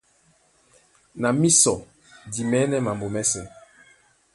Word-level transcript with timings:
Na 1.21 1.29
mísɔ 1.39 1.73
di 2.31 2.41
mɛ̌nɛ́ 2.49 2.83
mambo 2.85 3.05
mɛ́sɛ̄. 3.15 3.43